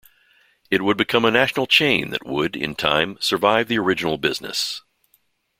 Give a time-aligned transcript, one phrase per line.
[0.71, 4.81] It would become a national chain that would, in time, survive the original business.